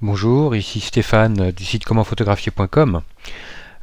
Bonjour, 0.00 0.54
ici 0.54 0.78
Stéphane 0.78 1.50
du 1.50 1.64
site 1.64 1.84
commentphotographier.com. 1.84 3.02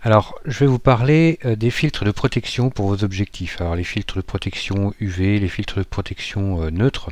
Alors, 0.02 0.40
je 0.46 0.60
vais 0.60 0.66
vous 0.66 0.80
parler 0.80 1.40
euh, 1.44 1.58
des 1.58 1.70
filtres 1.70 2.06
de 2.06 2.12
protection 2.12 2.70
pour 2.70 2.88
vos 2.88 3.04
objectifs. 3.04 3.60
Alors, 3.60 3.76
les 3.76 3.84
filtres 3.84 4.16
de 4.16 4.22
protection 4.22 4.94
UV, 5.02 5.40
les 5.40 5.50
filtres 5.50 5.80
de 5.80 5.84
protection 5.84 6.64
euh, 6.64 6.70
neutres. 6.70 7.10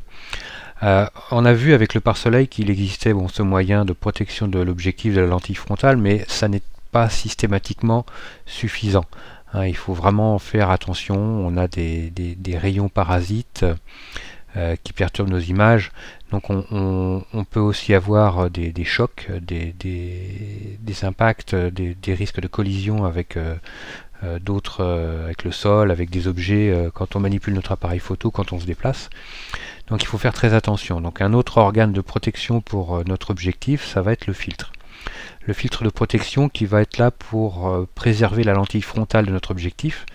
Euh, 0.84 1.06
on 1.32 1.44
a 1.44 1.52
vu 1.52 1.74
avec 1.74 1.96
le 1.96 2.00
pare-soleil 2.00 2.48
qu'il 2.48 2.70
existait 2.70 3.12
bon, 3.12 3.28
ce 3.28 3.42
moyen 3.42 3.84
de 3.84 3.92
protection 3.92 4.48
de 4.48 4.60
l'objectif 4.60 5.14
de 5.14 5.20
la 5.20 5.28
lentille 5.28 5.56
frontale, 5.56 5.98
mais 5.98 6.24
ça 6.30 6.48
n'est 6.48 6.64
pas 6.94 7.10
systématiquement 7.10 8.06
suffisant. 8.46 9.04
Hein. 9.52 9.66
il 9.66 9.76
faut 9.76 9.94
vraiment 9.94 10.40
faire 10.40 10.70
attention. 10.70 11.18
On 11.18 11.58
a 11.58 11.68
des 11.68 12.58
rayons 12.58 12.88
parasites 12.88 13.66
euh, 14.56 14.76
qui 14.84 14.94
perturbent 14.94 15.32
nos 15.32 15.40
images. 15.40 15.92
Donc 16.30 16.52
on, 16.52 17.24
peut 17.50 17.60
aussi 17.60 17.96
avoir 17.96 18.52
des, 18.52 18.72
chocs, 18.84 19.28
des, 19.42 19.74
impacts, 21.02 21.56
des, 21.56 22.14
risques 22.14 22.40
de 22.40 22.48
collision 22.48 23.04
avec 23.06 23.36
euh, 23.36 23.56
euh, 24.24 24.38
d'autres, 24.38 24.84
avec 25.24 25.44
le 25.44 25.52
sol, 25.52 25.90
avec 25.90 26.12
des 26.12 26.28
objets 26.28 26.72
quand 26.94 27.16
on 27.16 27.20
manipule 27.20 27.56
notre 27.56 27.72
appareil 27.72 27.98
photo, 27.98 28.30
quand 28.30 28.54
on 28.54 28.60
se 28.60 28.68
déplace. 28.68 29.10
Donc 29.88 30.04
il 30.04 30.06
faut 30.06 30.20
faire 30.20 30.34
très 30.34 30.54
attention. 30.54 31.02
Donc 31.02 31.22
un 31.22 31.34
autre 31.34 31.58
organe 31.58 31.92
de 31.92 32.02
protection 32.02 32.62
pour 32.62 33.04
notre 33.06 33.32
objectif, 33.32 33.84
ça 33.84 34.04
va 34.04 34.12
être 34.12 34.28
le 34.28 34.34
filtre. 34.34 34.72
Le 35.48 35.54
filtre 35.56 35.84
de 35.84 35.90
protection 35.90 36.48
qui 36.48 36.68
va 36.68 36.82
être 36.82 37.00
là 37.00 37.10
pour 37.10 37.88
préserver 37.96 38.44
la 38.44 38.54
lentille 38.54 38.84
frontale 38.84 39.26
de 39.26 39.32
notre 39.32 39.50
objectif. 39.50 40.06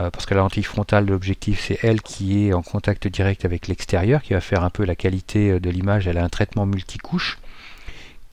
Euh, 0.00 0.10
parce 0.10 0.26
que 0.26 0.34
la 0.34 0.40
lentille 0.40 0.64
frontale 0.64 1.06
de 1.06 1.12
l'objectif, 1.12 1.60
c'est 1.66 1.78
elle 1.82 2.02
qui 2.02 2.46
est 2.46 2.52
en 2.52 2.62
contact 2.62 3.06
direct 3.06 3.44
avec 3.44 3.68
l'extérieur, 3.68 4.22
qui 4.22 4.32
va 4.32 4.40
faire 4.40 4.64
un 4.64 4.70
peu 4.70 4.84
la 4.84 4.96
qualité 4.96 5.52
euh, 5.52 5.60
de 5.60 5.70
l'image. 5.70 6.08
Elle 6.08 6.18
a 6.18 6.24
un 6.24 6.28
traitement 6.28 6.66
multicouche 6.66 7.38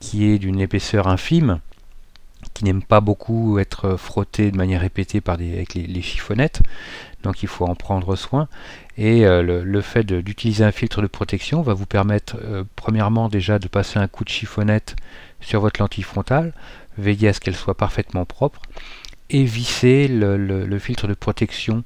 qui 0.00 0.24
est 0.24 0.38
d'une 0.38 0.60
épaisseur 0.60 1.06
infime, 1.06 1.60
qui 2.54 2.64
n'aime 2.64 2.82
pas 2.82 3.00
beaucoup 3.00 3.60
être 3.60 3.96
frotté 3.96 4.50
de 4.50 4.56
manière 4.56 4.80
répétée 4.80 5.22
avec 5.24 5.74
les, 5.74 6.02
chiffonnettes, 6.02 6.60
donc 7.22 7.44
il 7.44 7.48
faut 7.48 7.66
en 7.66 7.76
prendre 7.76 8.16
soin. 8.16 8.48
Et 8.98 9.24
euh, 9.24 9.62
le, 9.62 9.80
fait 9.80 10.04
d'utiliser 10.04 10.64
un 10.64 10.72
filtre 10.72 11.02
de 11.02 11.06
protection 11.06 11.62
va 11.62 11.74
vous 11.74 11.86
permettre, 11.86 12.36
premièrement 12.74 13.28
déjà, 13.28 13.60
de 13.60 13.68
passer 13.68 14.00
un 14.00 14.08
coup 14.08 14.24
de 14.24 14.28
chiffonnette 14.28 14.96
sur 15.40 15.60
votre 15.60 15.80
lentille 15.80 16.02
frontale, 16.02 16.52
veiller 16.98 17.28
à 17.28 17.32
ce 17.32 17.38
qu'elle 17.38 17.54
soit 17.54 17.76
parfaitement 17.76 18.24
propre, 18.24 18.62
et 19.32 19.44
visser 19.44 20.08
le, 20.08 20.78
filtre 20.78 21.08
de 21.08 21.14
protection 21.14 21.82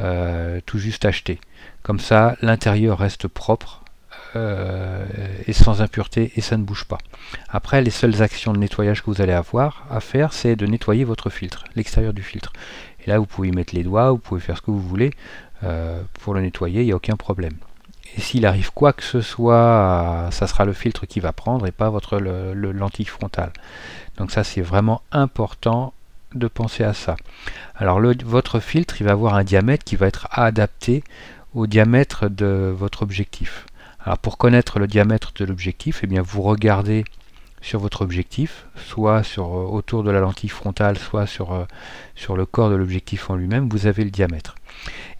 euh, 0.00 0.60
tout 0.66 0.78
juste 0.78 1.04
acheté. 1.04 1.38
Comme 1.82 2.00
ça, 2.00 2.36
l'intérieur 2.42 2.98
reste 2.98 3.28
propre 3.28 3.82
euh, 4.34 5.04
et 5.46 5.52
sans 5.52 5.82
impureté 5.82 6.32
et 6.36 6.40
ça 6.40 6.56
ne 6.56 6.64
bouge 6.64 6.84
pas. 6.84 6.98
Après, 7.48 7.80
les 7.82 7.90
seules 7.90 8.22
actions 8.22 8.52
de 8.52 8.58
nettoyage 8.58 9.02
que 9.02 9.10
vous 9.10 9.20
allez 9.20 9.32
avoir 9.32 9.86
à 9.90 10.00
faire, 10.00 10.32
c'est 10.32 10.56
de 10.56 10.66
nettoyer 10.66 11.04
votre 11.04 11.30
filtre, 11.30 11.64
l'extérieur 11.76 12.12
du 12.12 12.22
filtre. 12.22 12.52
Et 13.04 13.10
là, 13.10 13.18
vous 13.18 13.26
pouvez 13.26 13.48
y 13.48 13.52
mettre 13.52 13.74
les 13.74 13.84
doigts, 13.84 14.10
vous 14.10 14.18
pouvez 14.18 14.40
faire 14.40 14.56
ce 14.56 14.62
que 14.62 14.70
vous 14.70 14.80
voulez 14.80 15.12
euh, 15.62 16.02
pour 16.20 16.34
le 16.34 16.40
nettoyer, 16.40 16.82
il 16.82 16.86
n'y 16.86 16.92
a 16.92 16.96
aucun 16.96 17.16
problème. 17.16 17.54
Et 18.16 18.20
s'il 18.20 18.46
arrive 18.46 18.72
quoi 18.72 18.92
que 18.92 19.02
ce 19.02 19.20
soit, 19.20 20.28
ça 20.30 20.46
sera 20.46 20.64
le 20.64 20.72
filtre 20.72 21.06
qui 21.06 21.20
va 21.20 21.32
prendre 21.32 21.66
et 21.66 21.72
pas 21.72 21.90
votre 21.90 22.18
le, 22.18 22.54
lentille 22.72 23.06
frontale. 23.06 23.52
Donc 24.16 24.30
ça, 24.30 24.44
c'est 24.44 24.62
vraiment 24.62 25.02
important 25.12 25.92
de 26.38 26.48
penser 26.48 26.84
à 26.84 26.94
ça. 26.94 27.16
Alors 27.74 28.00
votre 28.24 28.60
filtre, 28.60 29.00
il 29.00 29.04
va 29.04 29.12
avoir 29.12 29.34
un 29.34 29.44
diamètre 29.44 29.84
qui 29.84 29.96
va 29.96 30.06
être 30.06 30.28
adapté 30.30 31.02
au 31.54 31.66
diamètre 31.66 32.28
de 32.28 32.74
votre 32.76 33.02
objectif. 33.02 33.66
Alors 34.04 34.18
pour 34.18 34.38
connaître 34.38 34.78
le 34.78 34.86
diamètre 34.86 35.32
de 35.34 35.44
l'objectif, 35.44 36.00
eh 36.02 36.06
bien 36.06 36.22
vous 36.22 36.42
regardez 36.42 37.04
sur 37.60 37.80
votre 37.80 38.02
objectif, 38.02 38.66
soit 38.76 39.22
sur, 39.24 39.46
euh, 39.46 39.64
autour 39.64 40.04
de 40.04 40.10
la 40.10 40.20
lentille 40.20 40.50
frontale, 40.50 40.96
soit 40.98 41.26
sur, 41.26 41.52
euh, 41.52 41.64
sur 42.14 42.36
le 42.36 42.46
corps 42.46 42.70
de 42.70 42.76
l'objectif 42.76 43.28
en 43.30 43.34
lui-même, 43.34 43.68
vous 43.68 43.86
avez 43.86 44.04
le 44.04 44.10
diamètre. 44.10 44.54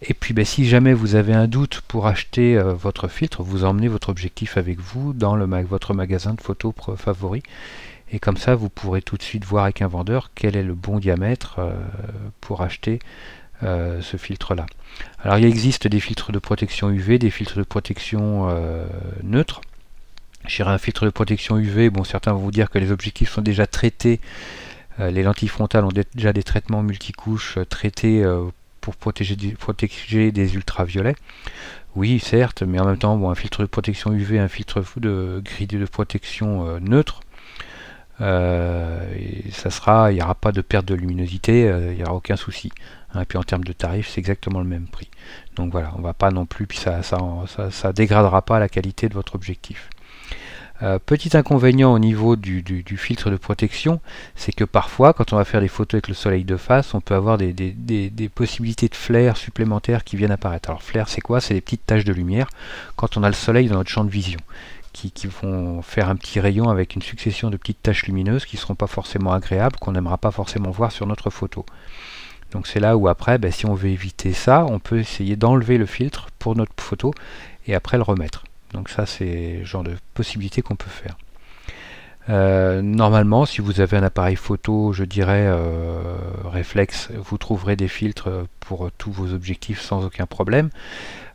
Et 0.01 0.13
puis 0.13 0.33
ben, 0.33 0.45
si 0.45 0.65
jamais 0.65 0.93
vous 0.93 1.15
avez 1.15 1.33
un 1.33 1.47
doute 1.47 1.81
pour 1.87 2.07
acheter 2.07 2.57
euh, 2.57 2.73
votre 2.73 3.09
filtre, 3.09 3.43
vous 3.43 3.65
emmenez 3.65 3.89
votre 3.89 4.09
objectif 4.09 4.55
avec 4.57 4.79
vous 4.79 5.13
dans 5.13 5.35
votre 5.63 5.93
magasin 5.93 6.35
de 6.35 6.41
photos 6.41 6.73
favori 6.95 7.43
et 8.11 8.19
comme 8.19 8.37
ça 8.37 8.55
vous 8.55 8.69
pourrez 8.69 9.01
tout 9.01 9.17
de 9.17 9.23
suite 9.23 9.45
voir 9.45 9.65
avec 9.65 9.81
un 9.81 9.87
vendeur 9.87 10.31
quel 10.33 10.55
est 10.55 10.63
le 10.63 10.73
bon 10.73 10.99
diamètre 10.99 11.59
euh, 11.59 11.73
pour 12.41 12.61
acheter 12.61 12.99
euh, 13.63 14.01
ce 14.01 14.17
filtre 14.17 14.55
là. 14.55 14.65
Alors 15.23 15.37
il 15.37 15.45
existe 15.45 15.87
des 15.87 15.99
filtres 15.99 16.31
de 16.31 16.39
protection 16.39 16.89
UV, 16.89 17.19
des 17.19 17.29
filtres 17.29 17.57
de 17.57 17.63
protection 17.63 18.47
euh, 18.49 18.85
neutres. 19.23 19.61
J'irai 20.45 20.71
un 20.71 20.77
filtre 20.77 21.05
de 21.05 21.09
protection 21.09 21.57
UV, 21.57 21.89
bon 21.89 22.03
certains 22.03 22.31
vont 22.31 22.39
vous 22.39 22.51
dire 22.51 22.69
que 22.69 22.79
les 22.79 22.91
objectifs 22.91 23.31
sont 23.31 23.41
déjà 23.41 23.67
traités, 23.67 24.21
les 24.99 25.21
lentilles 25.21 25.49
frontales 25.49 25.83
ont 25.83 25.91
déjà 26.15 26.33
des 26.33 26.41
traitements 26.41 26.81
multicouches 26.81 27.59
traités 27.69 28.25
pour 28.79 28.95
protéger, 28.95 29.35
protéger 29.59 30.31
des 30.31 30.55
ultraviolets. 30.55 31.15
Oui, 31.95 32.19
certes, 32.19 32.63
mais 32.63 32.79
en 32.79 32.85
même 32.85 32.97
temps, 32.97 33.17
bon, 33.17 33.29
un 33.29 33.35
filtre 33.35 33.61
de 33.61 33.67
protection 33.67 34.13
UV, 34.13 34.39
un 34.39 34.47
filtre 34.47 34.83
de 34.95 35.41
grille 35.43 35.67
de 35.67 35.85
protection 35.85 36.79
neutre, 36.79 37.19
euh, 38.21 38.99
ça 39.51 39.69
sera, 39.69 40.11
il 40.11 40.15
n'y 40.15 40.21
aura 40.21 40.35
pas 40.35 40.51
de 40.51 40.61
perte 40.61 40.85
de 40.85 40.95
luminosité, 40.95 41.67
euh, 41.67 41.91
il 41.91 41.97
n'y 41.97 42.03
aura 42.03 42.15
aucun 42.15 42.35
souci. 42.35 42.71
Hein. 43.13 43.21
et 43.21 43.25
puis 43.25 43.37
en 43.37 43.43
termes 43.43 43.63
de 43.63 43.73
tarifs, 43.73 44.09
c'est 44.09 44.19
exactement 44.19 44.59
le 44.59 44.65
même 44.65 44.87
prix. 44.87 45.09
Donc 45.55 45.71
voilà, 45.71 45.93
on 45.97 46.01
va 46.01 46.13
pas 46.13 46.31
non 46.31 46.45
plus, 46.45 46.67
puis 46.67 46.77
ça, 46.77 47.03
ça, 47.03 47.17
ça, 47.71 47.93
dégradera 47.93 48.41
pas 48.41 48.59
la 48.59 48.69
qualité 48.69 49.07
de 49.07 49.13
votre 49.13 49.35
objectif. 49.35 49.89
Euh, 50.83 50.99
petit 51.03 51.35
inconvénient 51.35 51.91
au 51.91 51.97
niveau 51.97 52.35
du, 52.35 52.83
filtre 52.97 53.31
de 53.31 53.37
protection, 53.37 53.99
c'est 54.35 54.51
que 54.51 54.63
parfois, 54.63 55.13
quand 55.13 55.33
on 55.33 55.35
va 55.35 55.43
faire 55.43 55.61
des 55.61 55.67
photos 55.67 55.95
avec 55.95 56.07
le 56.07 56.13
soleil 56.13 56.43
de 56.43 56.55
face, 56.55 56.93
on 56.93 57.01
peut 57.01 57.15
avoir 57.15 57.39
des, 57.39 57.51
possibilités 58.33 58.87
de 58.87 58.95
flares 58.95 59.37
supplémentaires 59.37 60.03
qui 60.03 60.17
viennent 60.17 60.31
apparaître. 60.31 60.69
Alors 60.69 60.83
flares, 60.83 61.09
c'est 61.09 61.21
quoi? 61.21 61.41
C'est 61.41 61.55
des 61.55 61.61
petites 61.61 61.85
taches 61.85 62.05
de 62.05 62.13
lumière 62.13 62.47
quand 62.95 63.17
on 63.17 63.23
a 63.23 63.27
le 63.27 63.33
soleil 63.33 63.67
dans 63.69 63.77
notre 63.77 63.89
champ 63.89 64.03
de 64.03 64.11
vision 64.11 64.39
qui, 64.93 65.11
vont 65.27 65.81
faire 65.81 66.09
un 66.09 66.15
petit 66.15 66.39
rayon 66.39 66.69
avec 66.69 66.95
une 66.95 67.01
succession 67.01 67.49
de 67.49 67.57
petites 67.57 67.81
taches 67.81 68.05
lumineuses 68.05 68.45
qui 68.45 68.55
ne 68.55 68.61
seront 68.61 68.75
pas 68.75 68.87
forcément 68.87 69.33
agréables, 69.33 69.77
qu'on 69.77 69.91
n'aimera 69.91 70.17
pas 70.17 70.31
forcément 70.31 70.71
voir 70.71 70.91
sur 70.91 71.05
notre 71.05 71.29
photo. 71.29 71.65
Donc 72.51 72.67
c'est 72.67 72.79
là 72.79 72.97
où 72.97 73.07
après, 73.07 73.37
ben, 73.37 73.51
si 73.51 73.65
on 73.65 73.73
veut 73.73 73.89
éviter 73.89 74.33
ça, 74.33 74.65
on 74.65 74.79
peut 74.79 74.99
essayer 74.99 75.35
d'enlever 75.35 75.77
le 75.77 75.85
filtre 75.85 76.27
pour 76.39 76.55
notre 76.55 76.71
photo 76.81 77.13
et 77.67 77.75
après 77.75 77.97
le 77.97 78.03
remettre. 78.03 78.45
Donc 78.73 78.89
ça 78.89 79.05
c'est 79.05 79.57
le 79.59 79.65
genre 79.65 79.83
de 79.83 79.95
possibilité 80.13 80.61
qu'on 80.61 80.75
peut 80.75 80.89
faire. 80.89 81.17
Euh, 82.29 82.81
normalement, 82.81 83.45
si 83.45 83.61
vous 83.61 83.79
avez 83.79 83.97
un 83.97 84.03
appareil 84.03 84.35
photo, 84.35 84.91
je 84.91 85.03
dirais 85.03 85.45
euh, 85.47 86.17
réflexe, 86.43 87.09
vous 87.15 87.37
trouverez 87.37 87.75
des 87.75 87.87
filtres 87.87 88.29
pour 88.59 88.89
tous 88.97 89.11
vos 89.11 89.33
objectifs 89.33 89.81
sans 89.81 90.05
aucun 90.05 90.25
problème. 90.25 90.69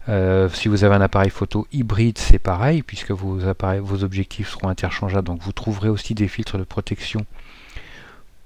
Euh, 0.09 0.49
si 0.49 0.69
vous 0.69 0.85
avez 0.85 0.95
un 0.95 1.01
appareil 1.01 1.31
photo 1.31 1.67
hybride, 1.73 2.19
c'est 2.19 2.39
pareil, 2.39 2.83
puisque 2.83 3.13
vos, 3.13 3.39
vos 3.81 4.05
objectifs 4.05 4.51
seront 4.51 4.69
interchangeables, 4.69 5.27
donc 5.27 5.41
vous 5.43 5.53
trouverez 5.53 5.89
aussi 5.89 6.15
des 6.15 6.29
filtres 6.29 6.59
de 6.59 6.65
protection 6.65 7.25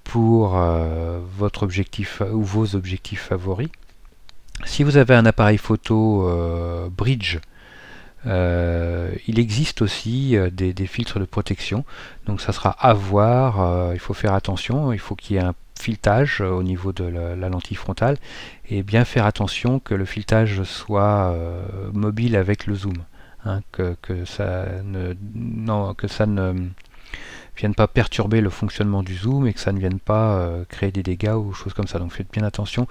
pour 0.04 0.56
euh, 0.56 1.18
votre 1.36 1.62
objectif 1.62 2.22
ou 2.30 2.42
vos 2.42 2.76
objectifs 2.76 3.22
favoris. 3.22 3.70
Si 4.64 4.84
vous 4.84 4.96
avez 4.96 5.14
un 5.14 5.26
appareil 5.26 5.58
photo 5.58 6.30
euh, 8.26 9.10
il 9.26 9.38
existe 9.38 9.82
aussi 9.82 10.36
des, 10.52 10.72
des, 10.72 10.86
filtres 10.86 11.18
de 11.20 11.24
protection, 11.24 11.84
donc 12.26 12.40
ça 12.40 12.52
sera 12.52 12.70
à 12.70 12.92
voir, 12.92 13.92
il 13.92 14.00
faut 14.00 14.14
faire 14.14 14.34
attention, 14.34 14.92
il 14.92 14.98
faut 14.98 15.14
qu'il 15.14 15.36
y 15.36 15.38
ait 15.38 15.42
un 15.42 15.54
filetage 15.80 16.40
euh, 16.40 16.50
au 16.50 16.62
niveau 16.62 16.92
de 16.92 17.04
la, 17.04 17.48
lentille 17.48 17.76
frontale 17.76 18.16
et 18.68 18.82
bien 18.82 19.04
faire 19.04 19.26
attention 19.26 19.78
que 19.78 19.94
le 19.94 20.04
filetage 20.04 20.62
soit 20.64 21.32
euh, 21.32 21.90
mobile 21.92 22.36
avec 22.36 22.66
le 22.66 22.74
zoom. 22.74 22.96
Hein, 23.44 23.60
que, 23.70 23.94
ça 24.24 24.66
ne, 24.82 25.14
que 25.92 26.08
ça 26.08 26.26
ne 26.26 26.68
vienne 27.60 27.74
pas 27.74 27.86
perturber 27.86 28.40
le 28.40 28.50
fonctionnement 28.50 29.02
du 29.02 29.14
zoom 29.14 29.46
et 29.46 29.52
que 29.52 29.60
ça 29.60 29.72
ne 29.72 29.78
vienne 29.78 29.98
pas 29.98 30.36
euh, 30.36 30.64
créer 30.68 30.92
des 30.92 31.02
dégâts 31.02 31.34
ou 31.36 31.52
choses 31.52 31.74
comme 31.74 31.86
ça. 31.86 31.98
Donc 31.98 32.12
faites 32.12 32.30
bien 32.32 32.44
attention. 32.44 32.86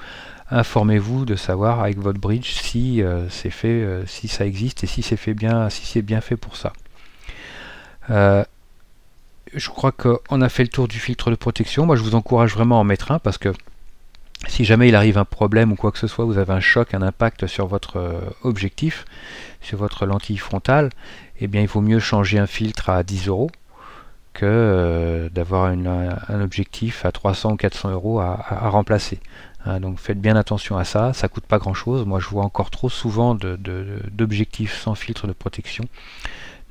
Informez-vous 0.52 1.26
de 1.26 1.36
savoir 1.36 1.82
avec 1.82 1.98
votre 1.98 2.20
bridge 2.20 2.52
si 2.52 3.02
c'est 3.30 3.50
fait, 3.50 3.84
si 4.06 4.28
ça 4.28 4.46
existe 4.46 4.84
et 4.84 4.88
si 4.88 5.02
c'est 5.02 5.18
fait 5.18 5.34
bien, 5.34 5.72
si 5.72 5.88
c'est 5.88 6.04
bien 6.04 6.22
fait 6.22 6.38
pour 6.38 6.56
ça 6.56 6.74
je 9.56 9.70
crois 9.70 9.92
qu'on 9.92 10.42
a 10.42 10.50
fait 10.50 10.64
le 10.64 10.70
tour 10.70 10.88
du 10.88 11.00
filtre 11.00 11.32
de 11.32 11.36
protection. 11.36 11.86
Moi, 11.86 11.96
je 11.96 12.04
vous 12.04 12.16
encourage 12.16 12.54
vraiment 12.54 12.78
à 12.78 12.82
en 12.82 12.84
mettre 12.84 13.12
un 13.12 13.20
parce 13.20 13.38
que 13.38 13.54
si 14.48 14.66
jamais 14.66 14.90
il 14.90 14.96
arrive 14.96 15.18
un 15.18 15.26
problème 15.26 15.72
ou 15.72 15.76
quoi 15.76 15.92
que 15.92 15.98
ce 15.98 16.08
soit, 16.08 16.26
vous 16.26 16.38
avez 16.38 16.54
un 16.54 16.60
choc, 16.60 16.94
un 16.94 17.02
impact 17.02 17.48
sur 17.48 17.68
votre 17.68 17.98
euh, 17.98 18.20
objectif, 18.44 19.06
sur 19.62 19.78
votre 19.78 20.06
lentille 20.06 20.38
frontale, 20.38 20.90
eh 21.40 21.48
bien, 21.48 21.62
il 21.62 21.68
vaut 21.68 21.82
mieux 21.82 22.00
changer 22.00 22.38
un 22.38 22.48
filtre 22.48 22.90
à 22.90 23.04
10 23.04 23.28
euros 23.28 23.50
que 24.36 24.46
euh, 24.46 25.30
d'avoir 25.30 25.66
un 25.66 26.42
objectif 26.42 27.06
à 27.06 27.12
300 27.12 27.54
ou 27.54 27.56
400 27.56 27.92
euros 27.92 28.20
à, 28.20 28.36
remplacer. 28.70 29.20
Hein, 29.66 29.80
donc 29.80 29.98
faites 29.98 30.20
bien 30.22 30.36
attention 30.36 30.78
à 30.78 30.84
ça, 30.84 31.14
ça 31.14 31.28
coûte 31.28 31.46
pas 31.46 31.58
grand 31.58 31.74
chose. 31.74 32.06
Moi 32.06 32.20
je 32.20 32.28
vois 32.28 32.44
encore 32.44 32.70
trop 32.70 32.90
souvent 32.90 33.34
d'objectifs 33.34 34.78
sans 34.78 34.94
filtre 34.94 35.26
de 35.26 35.34
protection. 35.34 35.86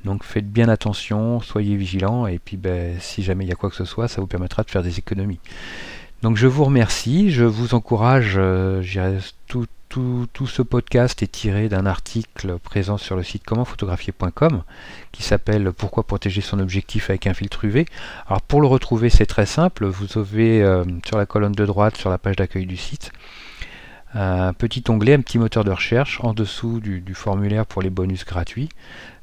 Donc 0.05 0.23
faites 0.23 0.49
bien 0.49 0.69
attention, 0.69 1.41
soyez 1.41 1.75
vigilants, 1.75 2.27
et 2.27 2.37
puis 2.37 2.57
ben, 2.57 2.97
si 2.99 3.23
jamais 3.23 3.43
il 3.43 3.49
y 3.49 3.51
a 3.51 3.55
quoi 3.55 3.71
que 3.71 3.75
ce 3.75 3.85
soit, 3.85 4.07
ça 4.07 4.21
vous 4.21 4.27
permettra 4.27 4.61
de 4.61 4.69
faire 4.69 4.83
des 4.83 4.99
économies. 4.99 5.39
Donc 6.25 6.37
je 6.37 6.47
vous 6.47 6.63
remercie, 6.63 7.29
je 7.29 7.43
vous 7.43 7.75
encourage, 7.75 8.33
euh, 8.37 8.81
tout, 9.45 9.67
tout, 9.89 10.25
tout, 10.33 10.47
ce 10.47 10.63
podcast 10.63 11.21
est 11.21 11.31
tiré 11.31 11.69
d'un 11.69 11.85
article 11.85 12.57
présent 12.57 12.97
sur 12.97 13.15
le 13.15 13.21
site 13.21 13.43
commentphotographier.com 13.43 14.63
qui 15.11 15.21
s'appelle 15.21 15.71
Pourquoi 15.71 16.01
protéger 16.01 16.41
son 16.41 16.57
objectif 16.57 17.11
avec 17.11 17.27
un 17.27 17.35
filtre 17.35 17.65
UV. 17.65 17.85
Alors 18.25 18.41
pour 18.41 18.59
le 18.59 18.65
retrouver 18.65 19.11
c'est 19.11 19.27
très 19.27 19.45
simple, 19.45 19.85
vous 19.85 20.17
avez 20.17 20.63
euh, 20.63 20.83
sur 21.05 21.19
la 21.19 21.27
colonne 21.27 21.51
de 21.51 21.63
droite 21.63 21.95
sur 21.95 22.09
la 22.09 22.17
page 22.17 22.37
d'accueil 22.37 22.65
du 22.65 22.75
site 22.75 23.11
un 24.15 24.53
petit 24.53 24.83
onglet, 24.87 25.13
un 25.13 25.21
petit 25.21 25.37
moteur 25.37 25.65
de 25.65 25.71
recherche 25.71 26.19
en 26.23 26.33
dessous 26.33 26.79
du, 26.79 27.13
formulaire 27.13 27.65
pour 27.65 27.81
les 27.81 27.89
bonus 27.89 28.25
gratuits 28.25 28.69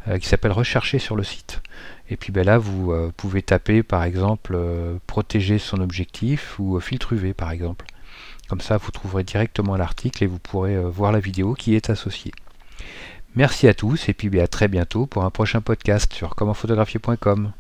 euh, 0.07 0.19
qui 0.19 0.29
s'appelle 0.29 0.53
Rechercher 0.53 0.99
sur 0.99 1.17
le 1.17 1.25
site. 1.25 1.63
Et 2.11 2.17
puis 2.17 2.31
ben 2.31 2.45
là, 2.45 2.59
vous 2.59 2.93
euh, 2.93 3.11
pouvez 3.17 3.41
taper 3.41 3.83
par 3.83 4.05
exemple 4.05 4.53
euh, 4.55 4.99
Protéger 5.07 5.59
son 5.59 5.81
objectif 5.81 6.59
ou 6.59 6.79
filtre 6.79 7.15
UV 7.15 7.33
par 7.33 7.51
exemple. 7.51 7.87
Comme 8.49 8.61
ça, 8.61 8.77
vous 8.77 8.91
trouverez 8.91 9.25
directement 9.25 9.77
l'article 9.77 10.25
et 10.25 10.27
vous 10.27 10.39
pourrez 10.39 10.79
voir 10.79 11.11
la 11.11 11.21
vidéo 11.21 11.55
qui 11.55 11.75
est 11.75 11.89
associée. 11.89 12.33
Merci 13.35 13.67
à 13.67 13.73
tous 13.73 14.11
et 14.11 14.13
puis 14.13 14.29
ben, 14.29 14.43
à 14.43 14.47
très 14.47 14.69
bientôt 14.69 15.07
pour 15.07 15.25
un 15.25 15.31
prochain 15.31 15.63
podcast 15.63 16.13
sur 16.13 16.35
commentphotographier.com. 16.35 17.53